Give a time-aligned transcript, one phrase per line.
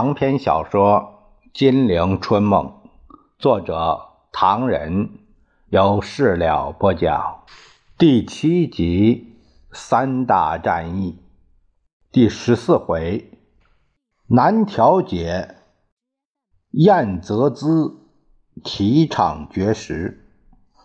[0.00, 2.64] 长篇小说《金陵春梦》，
[3.38, 4.00] 作者
[4.32, 5.10] 唐人，
[5.68, 7.44] 由事了播讲。
[7.98, 9.36] 第七集
[9.72, 11.22] 三大战役，
[12.10, 13.30] 第十四回，
[14.26, 15.56] 南调解，
[16.70, 18.08] 燕泽资
[18.64, 20.30] 提倡绝食，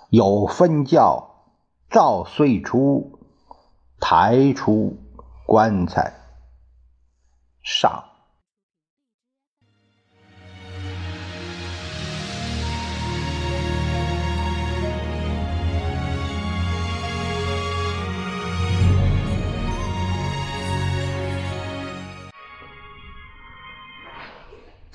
[0.09, 1.53] 有分教，
[1.89, 3.21] 赵遂初
[3.97, 4.97] 抬出
[5.45, 6.13] 棺材
[7.63, 8.04] 上。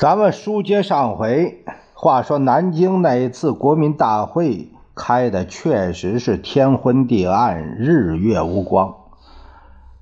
[0.00, 1.62] 咱们书接上回，
[1.92, 8.94] 话说南京那一次国民大会开的确实是天昏地暗，日月无光。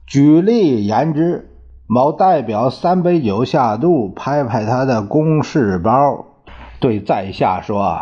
[0.07, 1.51] 举例言之，
[1.89, 6.27] 某代表三杯酒下肚，拍拍他的公事包，
[6.79, 7.99] 对在下说：“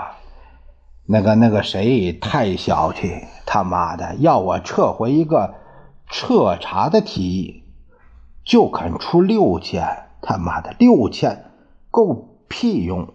[1.09, 3.11] 那个那个谁太小气，
[3.47, 5.55] 他妈的要我撤回一个
[6.11, 7.63] 彻查的提议，
[8.45, 9.83] 就肯出六千，
[10.21, 11.45] 他妈的六千！”
[11.97, 13.09] 够屁用！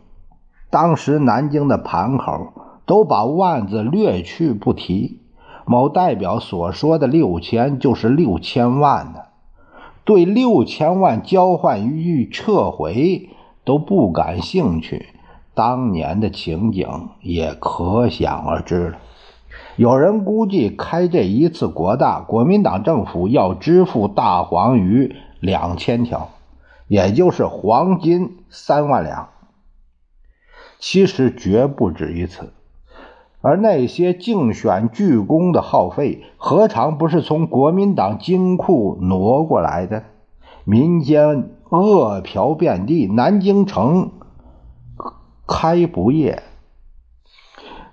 [0.72, 2.52] 当时南京的盘口
[2.88, 5.20] 都把万字略去不提，
[5.68, 9.20] 某代表所说的六千就是六千万呢。
[10.04, 13.30] 对六千万交换于撤回
[13.64, 15.10] 都不感兴趣，
[15.54, 16.88] 当年的情景
[17.22, 18.98] 也可想而知了。
[19.76, 26.30] 有人估计，开这一次国大，国民党政府要支付大黄鱼两千条。
[26.92, 29.30] 也就是黄金三万两，
[30.78, 32.52] 其实绝不止于此。
[33.40, 40.04] 而那些竞选巨工的耗费，何尝不是从国民党金库挪过来的？
[40.66, 44.12] 民间饿殍遍地，南京城
[45.48, 46.44] 开不业，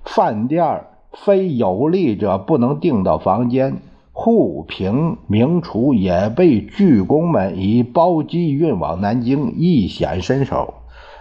[0.05, 3.81] 饭店非有利者不能订到房间。
[4.21, 10.75] 沪平名厨也被巨工们以包机运往南京，一显身手。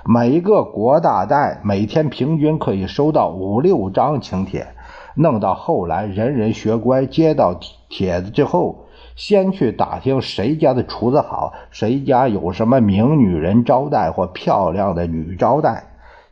[0.04, 4.70] 每个国大代每天平均可以收到五六张请帖，
[5.14, 15.84] 弄到后来人人学乖，接到帖子之后，先去打听谁家的厨子好，谁家有什么名女人招待或漂亮的女招待，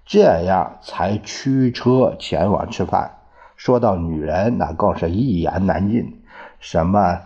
[0.04, 3.12] 这样才驱车前往吃饭。
[3.56, 6.15] 说到女人，那更是一言难尽。
[6.68, 7.20] 什么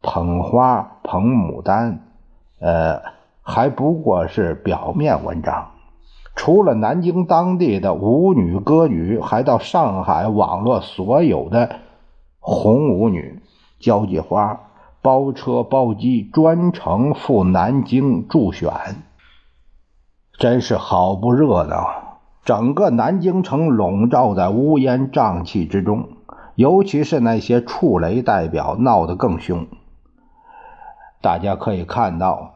[0.00, 2.00] 捧花捧牡丹，
[2.60, 3.02] 呃，
[3.42, 5.72] 还不过是表面文章。
[6.34, 11.76] 除了南京当地的舞女歌女，还到上海网络所有的
[12.38, 13.42] 红舞女
[13.80, 14.58] 交际花，
[15.02, 18.72] 包车包机专程赴南京助选，
[20.38, 22.18] 真是好不热闹。
[22.46, 26.08] 整个南京城笼罩在乌烟瘴气之中。
[26.54, 29.66] 尤其是那些触雷代表闹得更凶。
[31.22, 32.54] 大家可以看到，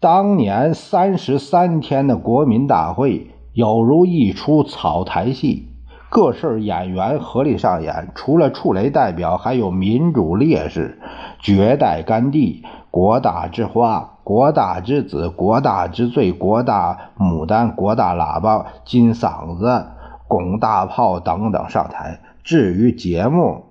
[0.00, 5.68] 当年三十三天的国民大会，有如一出草台戏，
[6.10, 8.10] 各式演员合力上演。
[8.14, 11.00] 除了触雷代表，还有民主烈士、
[11.38, 19.86] 绝代甘地、国大之花、国大之子、国大之最、国大牡丹、国大喇叭、金嗓子、
[20.26, 22.20] 拱大炮等等上台。
[22.44, 23.64] 至于节目，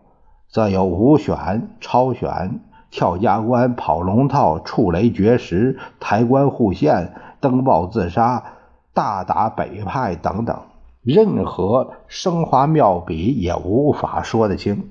[0.49, 8.43] 则有五选、超选、跳家关、跑龙套、触雷绝食、抬棺护县、登报自杀、
[8.91, 10.59] 大打北派等等，
[11.03, 14.89] 任何生花妙笔也无法说得清。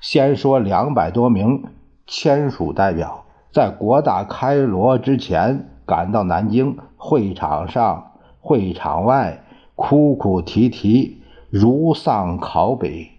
[0.00, 1.64] 先说两百多名
[2.06, 9.44] 签署代表，在国大开锣之前赶到南京会场上、会场外，
[9.76, 11.21] 哭哭啼啼。
[11.52, 13.10] 如丧考妣。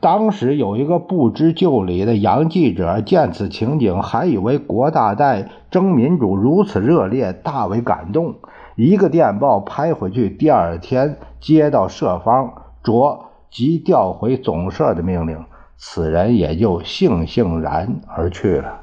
[0.00, 8.36] 当时有一个不知就里的洋记者，见此情景，还以为国大代争民主如此热烈，大为感动。
[8.74, 15.44] 一个电报拍回去，第二天接到社方着即调回总社的命令，
[15.76, 18.80] 此人也就悻悻然而去了。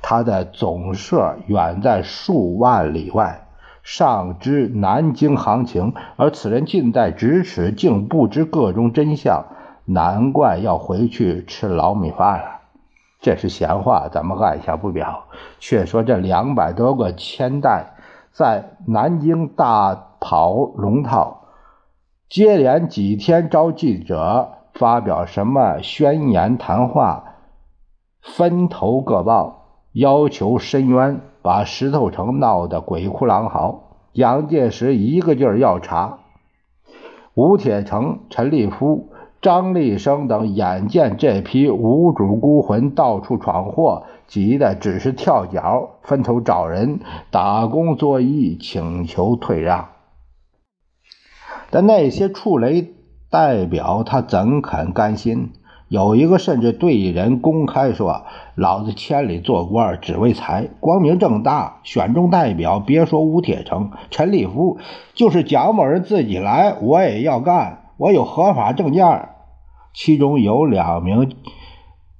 [0.00, 3.43] 他的总社远在数万里外。
[3.84, 9.44] 尚知南京行情，而此人近在咫尺，竟不知个中真相，
[9.84, 12.60] 难怪要回去吃老米饭了。
[13.20, 15.24] 这是闲话，咱们按下不表。
[15.58, 17.94] 却说这两百多个签代
[18.32, 21.48] 在南京大跑龙套，
[22.30, 27.34] 接连几天招记者发表什么宣言谈话，
[28.22, 31.20] 分头各报，要求申冤。
[31.44, 33.82] 把石头城闹得鬼哭狼嚎。
[34.14, 36.20] 蒋介石一个劲儿要查。
[37.34, 39.10] 吴铁城、陈立夫、
[39.42, 47.00] 张立生等眼见这批无主孤魂到处闯祸，急得只是跳脚，分头找人
[47.30, 49.88] 打工作揖，请求退让。
[51.70, 52.94] 但那些触雷
[53.30, 55.50] 代表，他怎肯甘心？
[55.88, 58.24] 有一个甚至对人公开说
[58.56, 62.80] ：“老子千里做官只为财，光明正大选中代表。
[62.80, 64.78] 别说吴铁城、陈立夫，
[65.12, 67.90] 就是蒋某人自己来，我也要干。
[67.98, 69.28] 我有合法证件。”
[69.92, 71.30] 其中有两名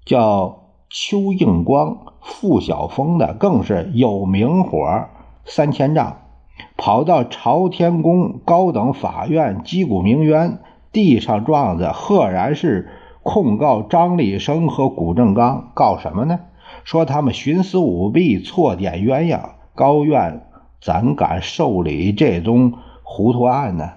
[0.05, 0.59] 叫
[0.91, 5.07] 邱应光、傅晓峰的，更是有名火
[5.47, 6.19] 三千丈，
[6.77, 10.59] 跑到朝天宫高等法院击鼓鸣冤，
[10.93, 12.91] 地上状子，赫然是。
[13.25, 16.39] 控告张立生和谷正刚，告什么呢？
[16.85, 19.41] 说他们徇私舞弊、错点鸳鸯。
[19.75, 20.47] 高院
[20.81, 23.95] 怎敢受理这宗糊涂案呢？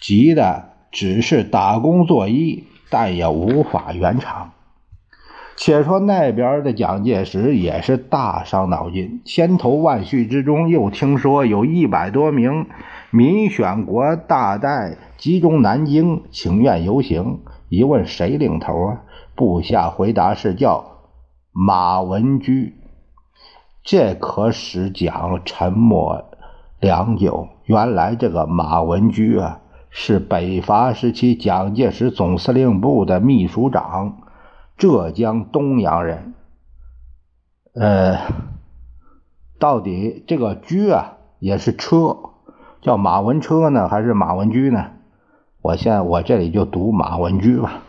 [0.00, 4.52] 急的只是打工作揖，但也无法圆场。
[5.56, 12.66] 且说那边的蒋介石也是大伤脑筋，千头万绪之中，又听说有一百多名
[13.10, 17.40] 民选国大代集中南京请愿游行。
[17.68, 19.02] 一问谁领头啊？
[19.34, 21.02] 部下回答是叫
[21.52, 22.74] 马文居，
[23.82, 26.24] 这可使蒋沉默
[26.80, 27.48] 良久。
[27.64, 29.60] 原来这个马文居啊，
[29.90, 34.18] 是北伐时期蒋介石总司令部的秘书长，
[34.76, 36.34] 浙江东阳人。
[37.74, 38.18] 呃，
[39.58, 42.16] 到底这个居啊，也是车，
[42.80, 44.86] 叫马文车呢，还是马文居呢？
[45.62, 47.82] 我现在我这里就读马文居吧。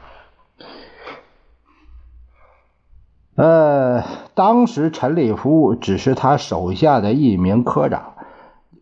[3.35, 4.03] 呃，
[4.33, 8.13] 当时陈立夫只是他手下的一名科长，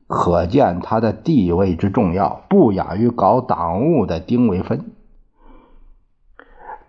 [0.08, 4.86] 可见他的地位之重要，不亚于搞党务的丁惟汾。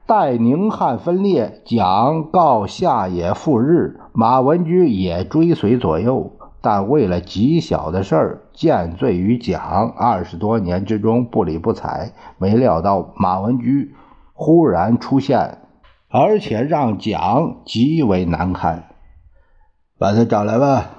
[0.06, 6.36] 待宁汉分裂，蒋告下野赴日，马文居也追随左右。
[6.66, 12.10] 但为了极小的事儿，见罪于蒋，二十多年之中不理不睬。
[12.38, 13.94] 没料到马文居
[14.32, 15.58] 忽然出现，
[16.10, 18.88] 而且让蒋极为难堪。
[19.96, 20.90] 把他找来吧。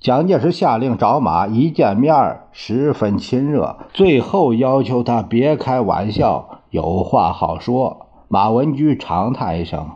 [0.00, 8.08] 蒋介石下令找马，一见面十分亲热，最后要求他别开玩笑，有话好说。
[8.26, 9.88] 马文居长叹一声。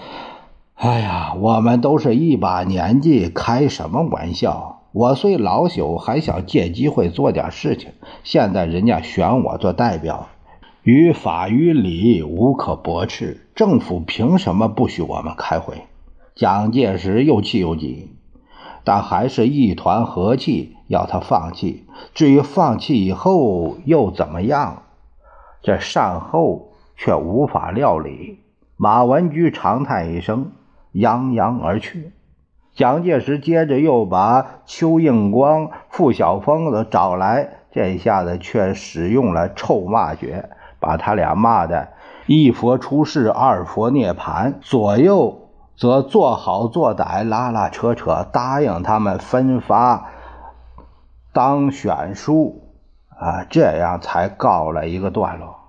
[0.85, 4.83] 哎呀，我们都是一把年纪，开什么玩笑？
[4.93, 7.93] 我虽老朽，还想借机会做点事情。
[8.23, 10.29] 现在人家选我做代表，
[10.83, 13.47] 于法于理无可驳斥。
[13.55, 15.85] 政府凭什么不许我们开会？
[16.35, 18.11] 蒋介石又气又急，
[18.85, 21.87] 但还是一团和气，要他放弃。
[22.13, 24.83] 至于放弃以后又怎么样，
[25.63, 28.41] 这善后却无法料理。
[28.77, 30.53] 马文居长叹一声。
[30.95, 32.13] 扬扬而去。
[32.73, 41.91] 蒋介石接着又把邱应光、傅晓峰都找来，这下子却使用了臭骂诀，把他俩骂的
[42.27, 44.55] 一佛出世，二佛涅槃。
[44.61, 50.11] 左右则做好做歹，拉拉扯扯，答应他们分发
[51.33, 52.73] 当选书，
[53.17, 55.61] 啊，这样才告了一个段落。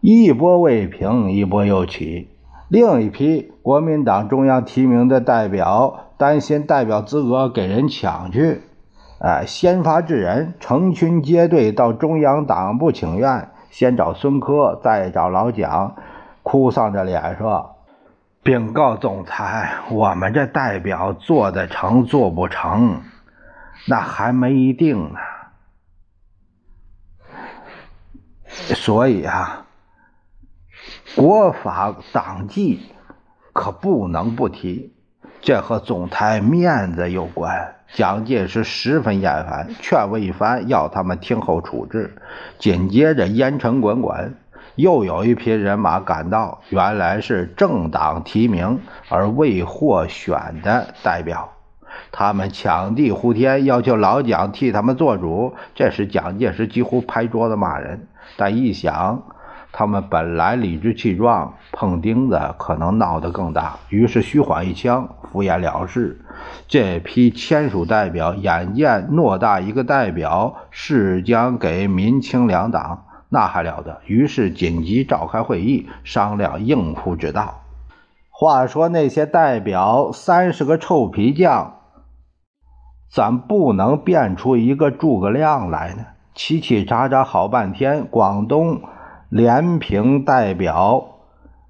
[0.00, 2.28] 一波未平，一波又起。
[2.70, 8.62] 另一批国民党中央提名的代表担心代表资格给人抢去，
[9.18, 15.96] 哎，先发制人，成群结队到中央党部请愿，先找孙科，再找老蒋，
[16.44, 17.74] 哭丧着脸说
[18.44, 23.00] ：“禀告总裁，我们这代表做得成做不成，
[23.88, 25.18] 那还没一定呢。
[28.46, 29.66] 所以啊。”
[31.16, 32.80] 国法党纪
[33.52, 34.92] 可不能不提，
[35.40, 37.74] 这和总台面子有关。
[37.92, 42.16] 蒋介石十分厌烦，劝慰一番，要他们听候处置。
[42.58, 44.36] 紧接着烟尘滚滚，
[44.76, 51.54] 又有一批人马赶到，原来是政党提名而未获选的代表，
[52.12, 55.56] 他们抢地呼天，要求老蒋替他们做主。
[55.74, 59.24] 这时蒋介石几乎拍桌子骂人，但一想。
[59.72, 66.20] 他们本来理直气壮，碰钉子可能闹得更大，于是虚晃一枪，敷衍了事。
[66.66, 74.00] 这批签署代表眼见偌大一个代表是将给民清两党，那还了得？
[74.06, 77.60] 于是紧急召开会议，商量应付之道。
[78.30, 81.74] 话说那些代表三十个臭皮匠，
[83.12, 86.06] 怎不能变出一个诸葛亮来呢？
[86.34, 88.80] 叽叽喳喳好半天，广东
[89.30, 91.20] 连平代表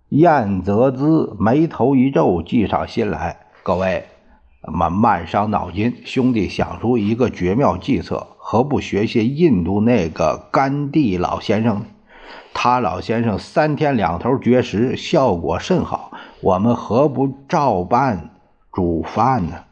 [0.08, 3.36] 燕泽资眉头一皱，计上心来。
[3.62, 4.06] 各位，
[4.62, 11.82] 慢慢伤脑筋，兄弟想出一个绝妙计策，何不学些印度那个甘地老先生？
[12.54, 16.12] 他老先生三天两头绝食，效果甚好。
[16.40, 18.30] 我们何不照办
[18.72, 19.64] 煮饭呢？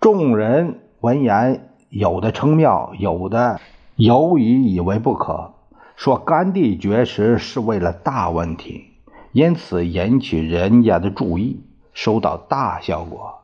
[0.00, 3.60] 众人闻言，有的称妙，有的
[3.96, 5.54] 犹疑以为不可。
[5.98, 8.84] 说甘地绝食是为了大问题，
[9.32, 13.40] 因此引起人家的注意，收到大效果。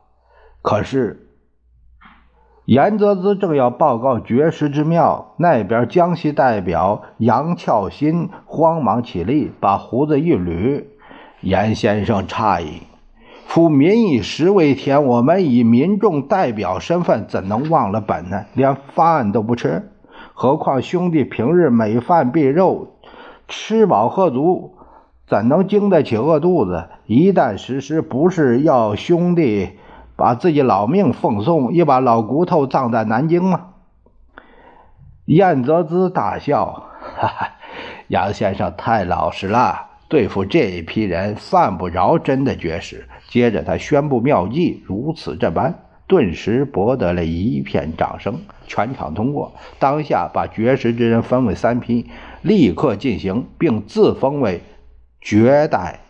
[0.61, 1.27] 可是
[2.63, 10.85] 严泽资正要报告绝食之妙，那边江西代表杨俏新慌忙起立，把胡子一捋。
[11.41, 12.83] 严先生诧异
[13.47, 18.45] ：“夫民以食为天，我们以民众代表身份，怎能忘了本呢？
[18.53, 19.91] 连饭都不吃，
[20.37, 22.97] 何况兄弟平日每饭必肉，
[23.47, 24.75] 吃饱喝足，
[25.25, 26.89] 怎能经得起饿肚子？
[27.05, 29.69] 一旦实施，不是要兄弟
[30.17, 33.67] 把自己老命奉送，一把老骨头葬在南京吗？”
[35.23, 36.83] 燕泽之大笑
[37.15, 37.49] ：“哈哈，
[38.09, 43.07] 杨先生太老实了。”对付这一批人，犯不着真的绝食。
[43.29, 49.53] 接着他宣布妙计，如此这般，顿时博得了一片掌声，全场通过。
[49.79, 52.09] 当下把绝食之人分为三批，
[52.41, 54.61] 立刻进行，并自封为
[55.21, 56.01] 绝代。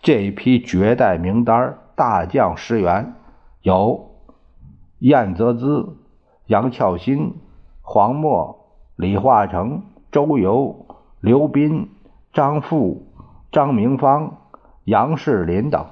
[0.00, 3.14] 这一批绝代名单大将十员，
[3.62, 4.10] 有
[4.98, 5.96] 燕泽资、
[6.46, 7.34] 杨俏新、
[7.80, 10.86] 黄默、李化成、周游、
[11.20, 11.88] 刘斌。
[12.34, 13.12] 张富、
[13.50, 14.38] 张明芳、
[14.84, 15.84] 杨世林等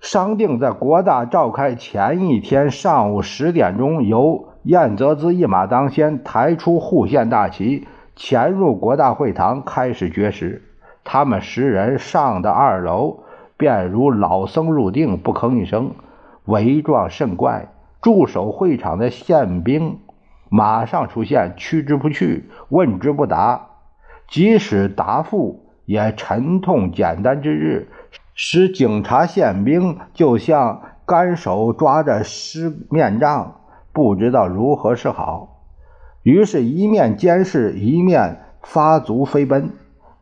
[0.00, 10.62] 商定，在国大召开前一天上午十点钟，由燕泽资一马当先，抬出护县大旗，潜入国大会堂，开始绝食。
[11.02, 13.24] 他们十人上到二楼，
[13.56, 15.90] 便如老僧入定，不吭一声，
[16.44, 17.72] 为状甚怪。
[18.00, 19.98] 驻守会场的宪兵
[20.48, 23.66] 马上出现，驱之不去，问之不答。
[24.28, 27.88] 即使答复，也沉痛简单之日，
[28.40, 33.56] 使警察宪兵就像干手抓着湿面杖，
[33.92, 35.64] 不知道如何是好。
[36.22, 39.70] 于是，一面监视，一面发足飞奔，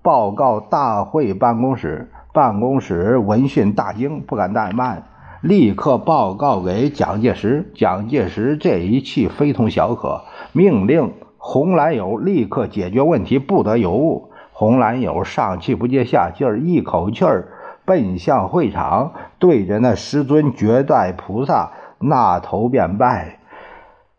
[0.01, 2.11] 报告大会办公室。
[2.33, 5.03] 办公室闻讯大惊，不敢怠慢，
[5.43, 7.71] 立刻报告给蒋介石。
[7.75, 11.13] 蒋介石这一气非同小可，命令。
[11.37, 14.31] 红蓝友立刻解决问题，不得有误。
[14.53, 17.49] 红蓝友上气不接下气儿，一口气儿
[17.87, 23.39] 奔向会场，对着那师尊绝代菩萨那头便拜。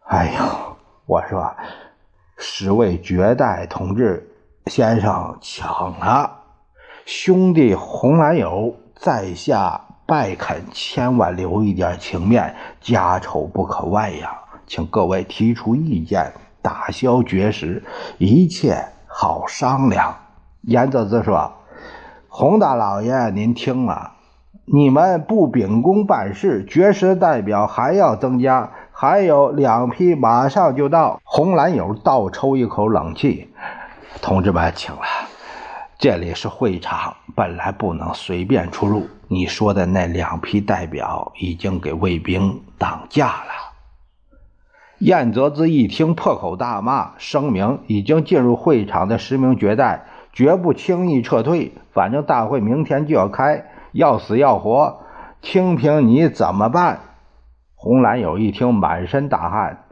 [0.05, 1.53] 哎呦， 我说，
[2.37, 4.31] 十位绝代同志
[4.65, 5.65] 先生，请
[5.99, 6.31] 了，
[7.05, 14.31] 兄弟红蓝友在下拜恳，千万留一点情面，家丑不可外扬，
[14.65, 16.33] 请各位提出意见。
[16.59, 17.81] 打消绝食，
[18.17, 20.13] 一切好商量。
[20.63, 21.53] 严泽子说
[22.29, 24.11] ：“洪大老爷，您听了，
[24.65, 33.49] 你们不秉公办事，绝食代表还要增加，还有两批马上就到。”红蓝友倒抽一口冷气
[34.21, 35.01] ：“同志们，请了，
[35.97, 39.07] 这里是会场，本来不能随便出入。
[39.29, 43.73] 你说的那两批代表已经给卫兵挡驾了。”
[44.99, 50.05] 燕泽资一听，破口大骂，声明已经进入会场的十名绝代，
[50.37, 51.71] 绝不轻易撤退。
[51.93, 54.99] 反正大会明天就要开，要死要活，
[55.41, 56.99] 听凭你怎么办。
[57.73, 59.85] 红蓝友一听，满身大汗，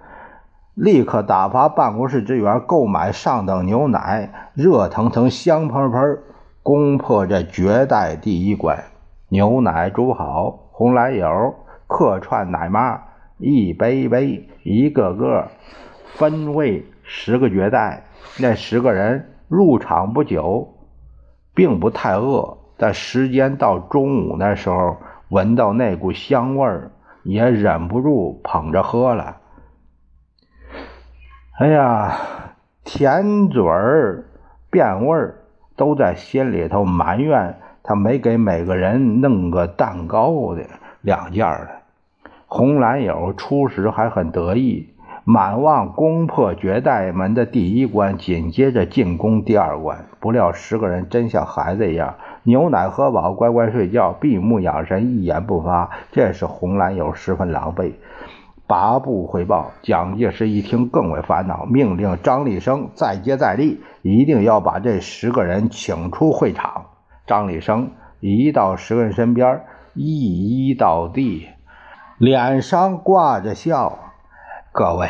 [0.75, 6.19] 立刻打发办公室职员购买上等牛奶，热腾腾、香喷喷，
[6.61, 8.83] 攻破这绝代第一关。
[9.29, 11.55] 牛奶煮好，红蓝友
[11.87, 13.01] 客串奶妈。
[13.39, 15.47] 一杯一杯，一个个
[16.13, 18.03] 分为十个绝代。
[18.37, 20.75] 那十个人入场不久，
[21.53, 24.97] 并不太饿，但时间到中午那时候，
[25.29, 26.91] 闻到那股香味儿，
[27.23, 29.37] 也忍不住捧着喝了。
[31.59, 32.17] 哎呀，
[32.83, 34.25] 甜嘴儿、
[34.69, 35.35] 变味儿，
[35.75, 40.65] 都在心里头埋怨他没给每个人弄个蛋糕的
[41.01, 41.81] 两件儿
[42.47, 44.89] 红蓝友初时还很得意，
[45.27, 50.05] 满望攻破绝代门的第一关，紧接着进攻第二关。
[50.19, 52.13] 不料十个人真像孩子一样，
[52.43, 55.89] 牛奶喝饱，乖乖睡觉，闭目养神，一言不发。
[56.11, 57.93] 这时红蓝友十分狼狈，
[58.67, 59.71] 拔步回报。
[59.81, 66.85] 蒋介石一听更为烦恼，命令张立生再接再厉，一定要把这十个人请出会场。
[67.25, 67.89] 张立生
[68.19, 69.61] 一到十个人身边，
[69.95, 71.47] 一一倒地，
[72.19, 73.97] 脸上挂着笑。
[74.77, 75.07] 各位，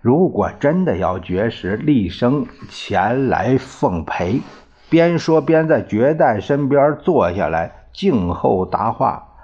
[0.00, 4.40] 如果真的要绝食，厉声前来奉陪。
[4.88, 9.34] 边说边在绝代身边坐下来，静候答话，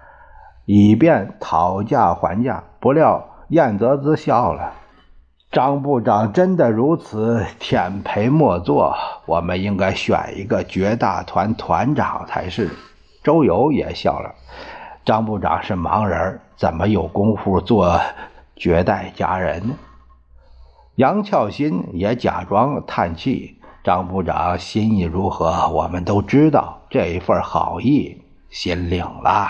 [0.64, 2.64] 以便讨价还价。
[2.80, 4.72] 不料燕泽之笑了
[5.52, 12.70] ：“张部长真的如此舔陪莫坐，我们应该选一个绝大团团长才是。”
[13.22, 14.34] 周游也笑了
[15.04, 18.00] ：“张部长是盲人，怎么有功夫做？”
[18.62, 19.74] 绝代佳人？
[20.94, 23.58] 杨俏新也假装叹气。
[23.82, 26.82] 张部长心意如何，我们都知道。
[26.88, 29.48] 这一份好意，心领了。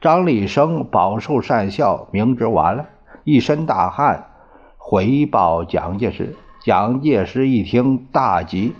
[0.00, 2.86] 张立生饱受善笑，明知完了，
[3.24, 4.28] 一身大汗，
[4.78, 6.36] 回报蒋介石。
[6.62, 8.76] 蒋介石一听大急，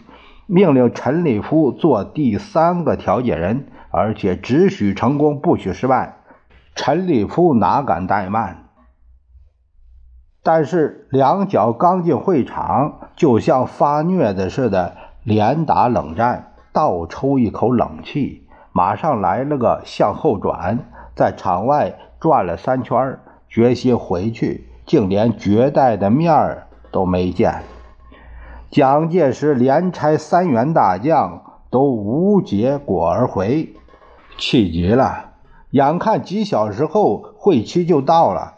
[0.47, 6.19] 命令陈立夫做第三个调解人，而且只许成功，不许失败。
[6.77, 8.69] 陈立夫哪敢怠慢？
[10.43, 20.79] 但是两脚刚进会场，就像发虐的似的，连打冷战，倒抽一口冷气，马上来了个向后转，
[21.15, 23.19] 在场外转了三圈，
[23.49, 27.63] 决心回去，竟连绝代的面儿都没见。
[28.71, 33.75] 蒋介石连差三员大将，都无结果而回，
[34.39, 35.33] 气急了。
[35.71, 38.55] 眼看几小时后会期就到了。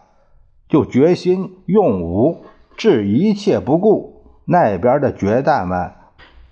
[0.72, 2.38] 就决心用武
[2.78, 4.22] 置一切不顾。
[4.46, 5.92] 那边的绝代们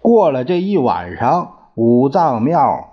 [0.02, 2.90] 过了这一晚上，五脏庙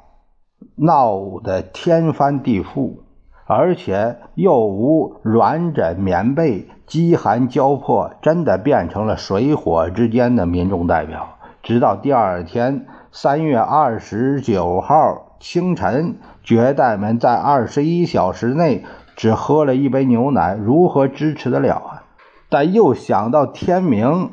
[0.78, 3.00] 闹得天翻地覆，
[3.46, 11.36] 而且又无软枕棉被，饥寒交迫，真的变成了水火之间的民众代表。
[11.62, 18.86] 直到第二天三月二十九号清晨，绝代们在二十一小时内。
[19.18, 22.04] 只喝了一杯牛奶，如何支持得了啊？
[22.50, 24.30] 但又想到天明，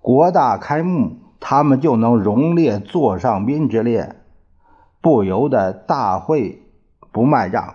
[0.00, 4.16] 国大开幕，他们就能荣列座上宾之列，
[5.02, 6.62] 不由得大会
[7.12, 7.74] 不卖账，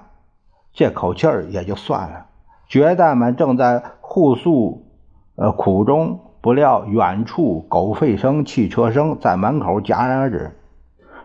[0.74, 2.26] 这口气儿也就算了。
[2.68, 4.88] 绝代们正在互诉
[5.36, 10.58] 呃苦衷，不料远处狗吠声、汽车声在门口戛然而止。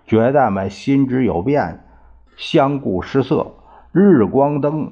[0.06, 1.82] 绝代们心知有变，
[2.36, 3.54] 相顾失色。
[3.96, 4.90] 日光灯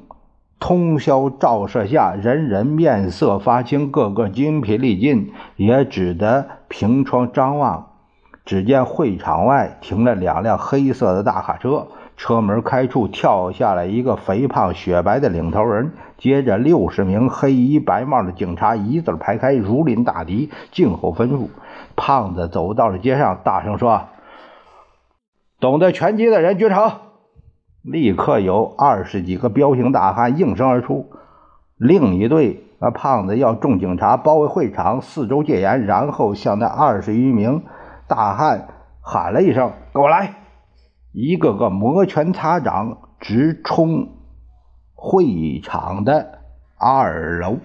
[0.61, 7.89] 通宵照射下，人人面色发青，个个精疲力尽，也只得凭窗张望。
[8.45, 21.49] 只见会场外停了两辆黑色的大卡车，车门开处跳下来一个肥胖雪白的领头人，接着六十名黑衣白帽的警察一字排开，如临大敌，静候吩咐。
[21.97, 24.03] 胖子走到了街上，大声说
[25.59, 26.93] ：“懂得拳击的人举手。”
[27.83, 31.11] 立刻有二十几个彪形大汉应声而出，
[31.77, 37.65] 另一队那胖子要众警察包围会场，四周戒严，然后向那二十余名
[38.07, 38.69] 大汉
[39.01, 40.35] 喊了一声：“给我来！”
[41.13, 44.09] 一个个摩拳擦掌，直冲
[44.95, 46.39] 会场的
[46.79, 47.59] 二楼。